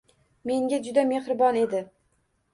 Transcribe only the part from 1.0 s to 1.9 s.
mehribon edi.